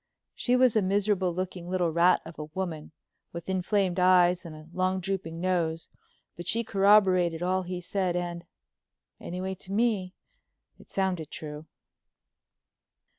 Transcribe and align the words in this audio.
She 0.33 0.55
was 0.55 0.75
a 0.75 0.81
miserable 0.81 1.31
looking 1.31 1.69
little 1.69 1.91
rat 1.91 2.23
of 2.25 2.39
a 2.39 2.45
woman, 2.45 2.91
with 3.33 3.47
inflamed 3.47 3.99
eyes 3.99 4.47
and 4.47 4.55
a 4.55 4.65
long 4.73 4.99
drooping 4.99 5.39
nose, 5.39 5.89
but 6.35 6.47
she 6.47 6.63
corroborated 6.63 7.43
all 7.43 7.61
he 7.61 7.79
said, 7.81 8.15
and—anyway, 8.15 9.53
to 9.53 9.71
me—it 9.71 10.89
sounded 10.89 11.29
true. 11.29 11.67